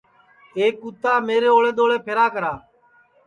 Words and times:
ایک 0.59 0.73
کُتا 0.81 1.13
میرے 1.27 1.49
اوݪے 1.53 1.71
دؔوݪے 1.77 1.97
پھیرا 2.05 2.25
کرا 2.33 2.53